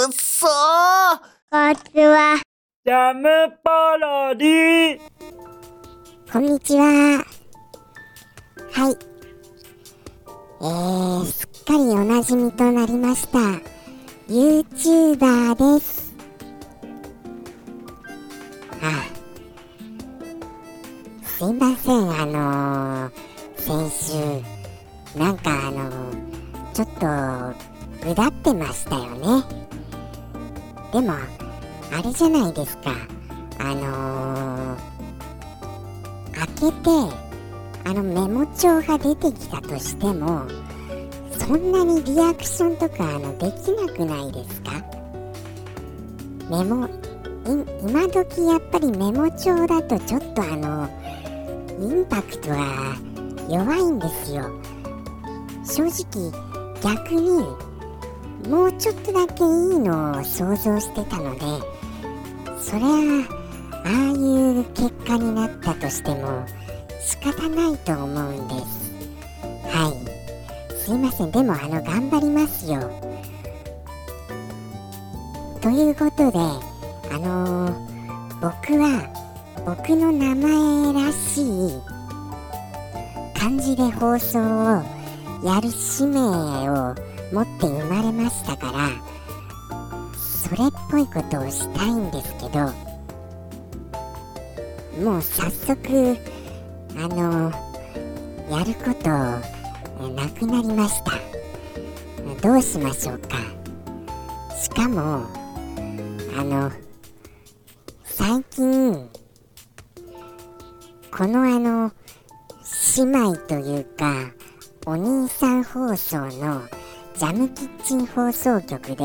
[0.00, 0.50] くっそー
[1.50, 2.40] こんにちは。
[2.86, 3.28] ジャム
[3.62, 5.00] パロディ
[6.32, 7.22] こんにちは。
[8.72, 8.96] はい。
[10.62, 13.38] えー、すっかりおなじみとなりました。
[14.26, 16.14] YouTuber です。
[18.80, 19.04] あ
[21.22, 23.90] すいません、あのー、先
[25.14, 29.04] 週、なんかあのー、ちょっと、ぐだってましたよ
[29.42, 29.70] ね。
[30.92, 31.12] でも、
[31.92, 32.92] あれじゃないですか。
[33.58, 34.78] あのー、
[36.34, 36.90] 開けて
[37.84, 40.46] あのメモ帳が出てきたとしても
[41.30, 44.72] そんなにリアクションとかあのできなくないですか？
[46.50, 46.88] メモ
[47.82, 50.88] 今時やっぱりメモ帳だとちょっとあの
[51.80, 52.96] インパクトが
[53.48, 54.50] 弱いんですよ
[55.64, 56.32] 正直
[56.82, 57.44] 逆に
[58.48, 61.40] もうちょっとだけいいのを想像してたので
[62.58, 62.88] そりゃ
[63.84, 64.14] ああい
[64.60, 66.44] う結果になったとしても
[67.00, 68.90] 仕方ないと思うんです。
[69.68, 70.76] はい。
[70.76, 71.30] すいません。
[71.30, 72.80] でもあの頑張りますよ。
[75.60, 76.38] ということで
[77.14, 77.90] あのー
[78.40, 79.06] 僕は
[79.66, 81.80] 僕の名前らしい
[83.38, 84.82] 漢字で放送を
[85.44, 86.20] やる使命
[86.70, 86.94] を
[87.32, 88.90] 持って生まれましたから
[90.18, 92.72] それっぽいことをしたいんですけど
[95.02, 96.18] もう早速
[96.96, 97.52] あの
[98.50, 99.08] やること
[100.08, 101.12] なくなりました。
[102.42, 103.36] どうしましょうか。
[104.58, 105.26] しかも
[106.36, 106.72] あの
[108.02, 109.08] 最近
[111.10, 111.92] このあの
[112.96, 114.32] 姉妹というか
[114.86, 116.62] お兄さん放送の
[117.20, 119.04] ジャムキッチン放送局で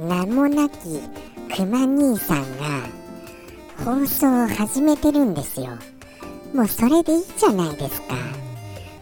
[0.00, 1.02] 名もなき
[1.54, 2.80] くま兄さんが
[3.84, 5.66] 放送を始めてるんですよ。
[6.54, 8.14] もうそれでいいじゃないですか。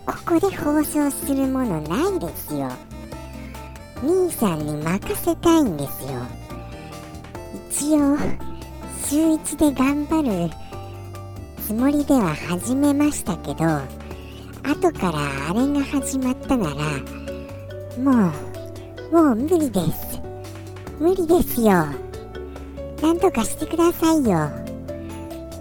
[0.05, 2.73] ここで放送するものないですよ。
[4.03, 6.09] 兄さんに任せたいんですよ。
[7.71, 8.19] 一応
[9.07, 10.51] 週一で頑張る
[11.65, 13.65] つもりでは始めましたけど
[14.65, 17.24] 後からあれが始まったなら
[17.99, 20.21] もうもう無理です。
[20.99, 21.87] 無理ですよ。
[23.01, 24.51] なんとかしてくださいよ。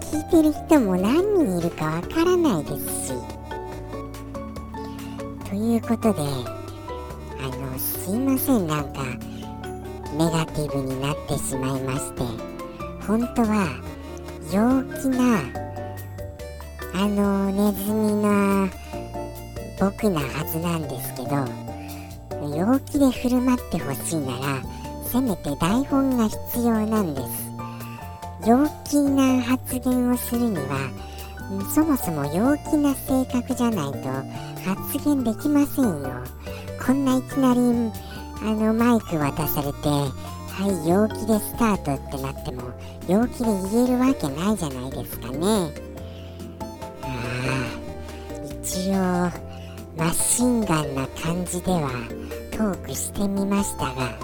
[0.00, 3.12] 聞いてる人も何人いるかわからないですし。
[5.48, 6.22] ということで
[7.40, 8.66] あのすいません。
[8.66, 9.04] なんか
[10.16, 12.22] ネガティブになってしまいまして。
[13.06, 13.68] 本当は
[14.50, 15.38] 陽気な
[16.94, 18.68] あのネズミな
[19.78, 21.63] 僕なはずなんですけど。
[22.54, 24.62] 陽気で振る舞ってほしいなら
[25.10, 27.44] せめて台本が必要なんです。
[28.46, 30.90] 陽気な発言をするには
[31.74, 34.08] そもそも陽気な性格じゃないと
[34.68, 36.10] 発言できませんよ。
[36.84, 37.60] こんないきなり
[38.42, 42.62] あのマイク渡されてはい陽気でスタートってなっても
[43.08, 45.72] 陽気で言えるわけないじゃないですかね。
[47.02, 47.10] ああ
[48.62, 48.94] 一応
[49.96, 51.90] マシンガンな感じでは
[52.56, 54.16] トークしてみましたが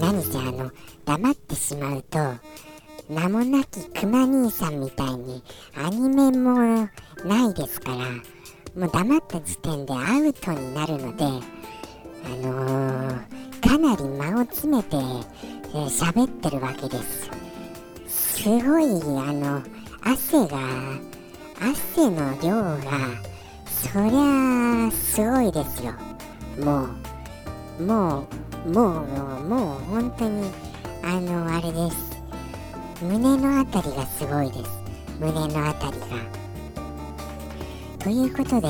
[0.00, 0.70] 何せあの
[1.04, 2.18] 黙ってしまうと
[3.10, 5.42] 名もなきクマ兄さんみたいに
[5.76, 6.88] アニメも
[7.24, 7.96] ないですから
[8.74, 11.30] もう黙った時点でアウトになるのであ
[12.30, 15.22] のー、かなり間を詰めて喋、
[15.74, 17.30] えー、ってるわけです。
[18.08, 19.62] すごいあの
[20.02, 20.58] 汗が
[21.60, 22.78] 汗の量が
[23.66, 25.92] そりゃあすごいですよ。
[26.58, 26.86] も
[27.78, 28.26] うも
[28.66, 30.50] うもうもうもう本当に
[31.04, 32.18] あのあれです
[33.00, 34.70] 胸のあたりがすごいです
[35.20, 36.06] 胸のあたりが
[38.00, 38.68] ということで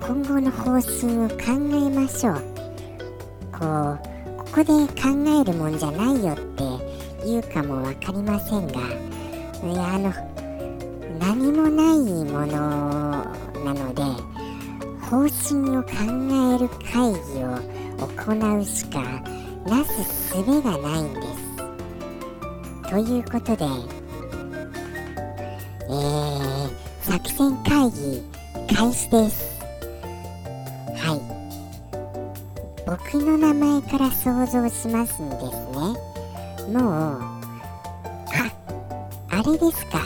[0.00, 2.42] 今後の方針を考えましょう
[3.52, 3.98] こう
[4.38, 5.08] ここで考
[5.40, 6.64] えるもんじゃないよって
[7.26, 8.80] 言うかも分かりませんが
[9.64, 10.12] いやあの
[11.18, 13.24] 何もないもの
[13.64, 14.02] なので
[15.10, 15.90] 方針を考
[16.54, 17.58] える会議を
[17.98, 19.02] 行うしか
[19.66, 21.50] なすすべがないんです
[22.88, 23.64] ということで、
[25.88, 26.70] えー、
[27.00, 28.22] 作戦会議
[28.72, 29.60] 開始です。
[30.96, 31.20] はい。
[32.86, 36.72] 僕の名前から想像しますんですね。
[36.72, 37.40] もう、あ、
[39.30, 39.98] あれですか。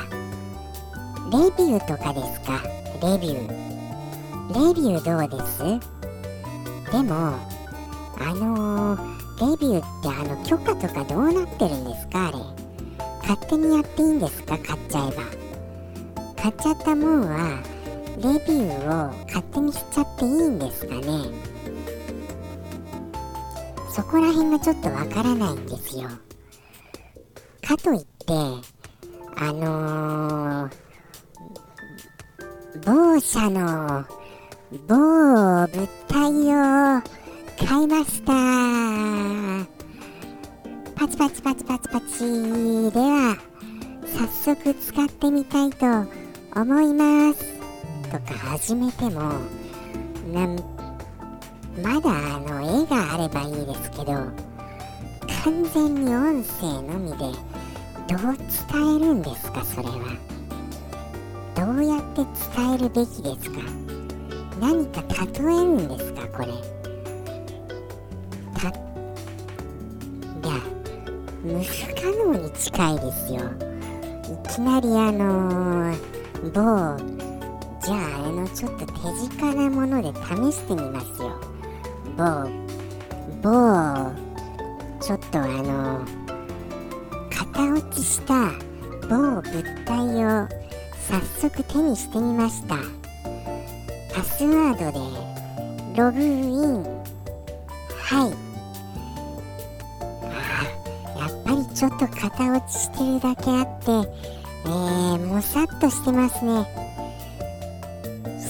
[1.30, 2.62] レビューとかですか。
[3.02, 3.63] レビュー。
[4.50, 5.58] レビューどうです？
[6.92, 7.14] でも、
[8.20, 9.00] あのー、
[9.52, 12.28] レビューってあの許可とかどうなってるんですか？
[12.28, 12.38] あれ。
[13.22, 14.58] 勝手にやっていいんですか？
[14.58, 15.22] 買っちゃえば。
[16.42, 17.62] 買っちゃったもんは
[18.18, 21.02] レビューを勝手にしちゃっていいんですかね？
[23.90, 26.08] そこら辺がちょっとわからないんですよ。
[27.62, 28.06] かといって
[29.36, 30.72] あのー、
[32.84, 34.04] 某社の
[34.88, 35.68] 某物
[36.08, 37.02] 体を
[37.66, 38.32] 買いました
[40.96, 42.18] パチパチパチパチパチ。
[42.90, 43.36] では
[44.06, 45.86] 早速使ってみたいと
[46.56, 47.44] 思います。
[48.10, 49.20] とか始めても
[50.32, 50.56] なん
[51.82, 54.12] まだあの絵があればいいですけど
[55.44, 58.36] 完全に音声のみでどう
[58.72, 59.94] 伝えるんですかそれは。
[61.56, 62.22] どうやって
[62.56, 63.60] 伝えるべきですか？
[64.60, 66.46] 何か例えるんですかこれ。
[68.60, 68.70] たい
[70.42, 70.60] や
[71.42, 73.40] 無不可能に近いですよ。
[74.24, 75.96] いきなりあのー、
[76.52, 77.14] 某
[77.84, 78.92] じゃああのちょっと手
[79.28, 81.38] 近なもので試してみますよ。
[82.16, 82.48] 某
[83.42, 83.50] 某
[85.00, 86.04] ちょっとあの
[87.30, 88.52] 型落ちした
[89.08, 89.42] 某物
[89.84, 90.48] 体を
[91.06, 93.03] 早速手にしてみました。
[94.24, 94.98] スワードで
[95.96, 96.82] ログイン。
[98.00, 98.30] はい。
[101.18, 103.90] やっぱりちょっと型落ちしてるだけあって
[104.66, 106.66] えー、もさっとしてますね。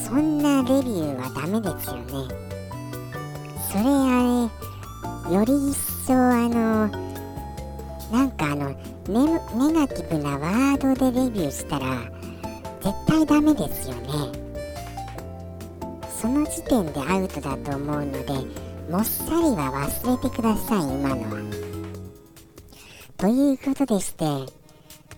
[0.07, 2.05] そんなレビューはダメですよね。
[3.71, 4.49] それあ
[5.29, 5.77] れより一
[6.07, 6.87] 層あの
[8.11, 8.69] なんかあの
[9.09, 11.97] ネネガティブなワードでレビューしたら
[12.81, 14.44] 絶対ダメですよね。
[16.19, 18.33] その時点でアウトだと思うので
[18.89, 21.41] もっさりは忘れてください今のは。
[23.17, 24.25] ということでして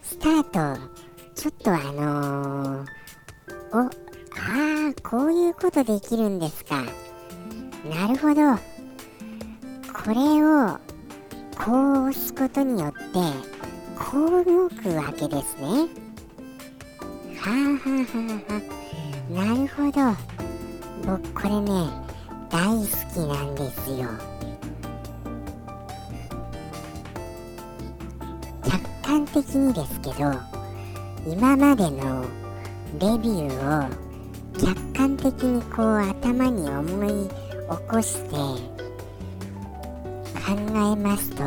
[0.02, 0.98] スタート。
[1.36, 2.88] ちょっとあのー、
[3.72, 3.90] おあ
[4.90, 6.84] あこういうことできるんですか。
[7.86, 8.56] なるほど。
[9.94, 10.80] これを
[11.56, 12.98] こう押すことによって
[14.00, 15.88] こう動くわけですね。
[17.40, 18.78] はあはあはあはあ。
[19.32, 20.37] なるほど。
[21.06, 21.90] 僕これね
[22.50, 24.08] 大好きなんですよ。
[28.64, 30.34] 客観的にですけど
[31.26, 32.26] 今までの
[33.00, 33.90] レビューを
[34.60, 37.34] 客観的にこう頭に思い起
[37.90, 38.36] こして
[40.36, 41.44] 考えますと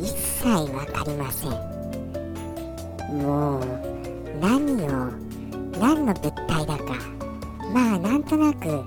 [0.00, 1.50] 一切わかりません。
[3.22, 3.64] もう
[4.40, 5.10] 何を
[5.78, 7.21] 何の物体だか。
[7.72, 8.84] まあなんとなく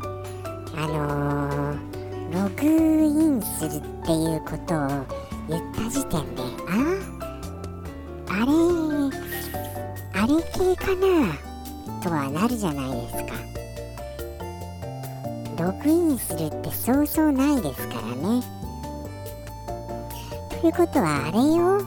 [0.77, 2.63] あのー、ログ
[3.03, 4.79] インするっていうことを
[5.47, 6.73] 言った時点であ
[8.27, 8.51] あれ
[10.21, 11.03] あれ系かな
[12.03, 13.33] とはなるじゃないですか。
[15.57, 18.43] ログインするってそうそうないですからね。
[20.61, 21.81] ということはあれを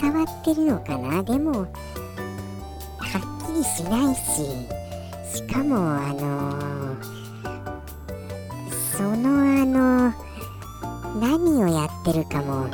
[0.00, 1.22] 触ってるのかな？
[1.22, 4.77] でもはっきりしないし。
[5.32, 6.96] しかもあの、
[8.96, 10.12] そのあの
[11.20, 12.68] 何をやってるかも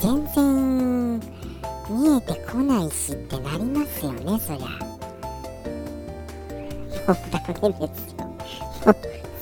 [0.00, 1.20] 全然
[1.88, 4.96] 見えてこないしってなりますよねそりゃ。
[7.06, 8.26] もうダメですよ。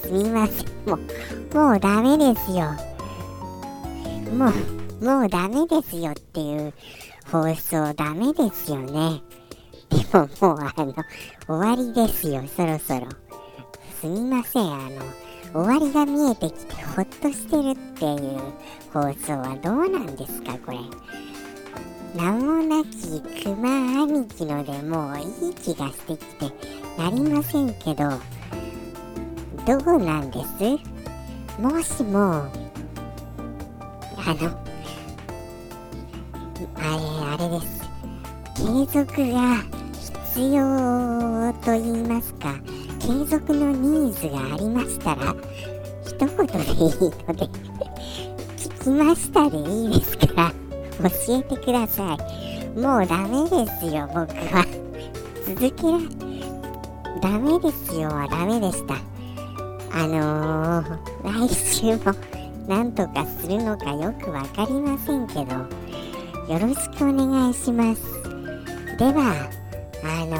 [0.02, 0.66] すみません。
[0.86, 2.66] もう、もうダメですよ。
[4.36, 4.50] も
[5.00, 6.74] う、もうダメですよっていう
[7.30, 9.22] 放送ダメですよね。
[10.14, 10.94] ももうあの、
[11.46, 13.08] 終わりですよ、そろそろ。
[14.00, 14.90] すみません、あの、
[15.52, 18.40] 終わりが見えてきてほっとしてるっていう
[18.92, 20.78] 放送はどうなんですか、これ。
[22.14, 26.44] 名もなき熊兄貴のでもういい気がしてきて
[26.96, 28.08] なりませんけど
[29.66, 31.60] どうなんです？
[31.60, 32.48] もしもあ
[34.40, 34.48] の
[36.76, 36.88] あれ
[37.32, 37.82] あれです
[38.54, 38.62] 継
[39.04, 39.64] 続が
[40.34, 42.56] 必要と言いますか
[42.98, 45.32] 継続のニーズがありましたら
[46.04, 47.46] 一言でいいので
[48.56, 50.52] 聞きましたでいいですから
[51.08, 52.78] 教えてください。
[52.78, 54.66] もうダメですよ僕は。
[55.46, 55.98] 続けら
[57.20, 58.94] ダメですよはダメでした。
[59.92, 62.12] あのー、来週も
[62.66, 65.54] なんとかするのかよくわかりませんけど
[66.52, 68.02] よろしくお願いします。
[68.98, 69.63] では
[70.06, 70.36] あの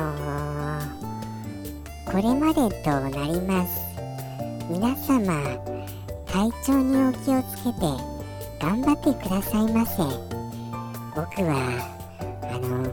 [2.04, 3.80] ー、これまでとなります。
[4.70, 5.42] 皆様
[6.26, 7.80] 体調にお気をつけて
[8.60, 10.02] 頑張ってくださいませ。
[11.16, 11.80] 僕は
[12.42, 12.92] あの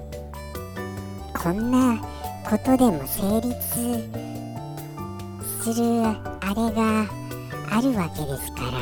[1.37, 1.97] こんな
[2.49, 3.51] ことでも成立
[5.61, 7.05] するあれが
[7.69, 8.79] あるわけですから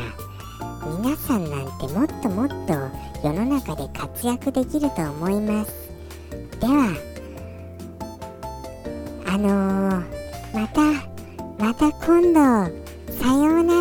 [0.98, 2.54] 皆さんなんてもっともっと
[3.26, 5.72] 世の中で活躍できると思います。
[6.60, 7.09] では
[9.32, 10.04] あのー、
[10.52, 10.80] また
[11.56, 12.40] また今度
[13.14, 13.74] さような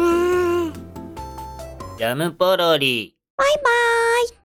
[0.67, 0.71] ら
[1.97, 3.15] ジャムポロリ。
[3.35, 3.88] バイバイ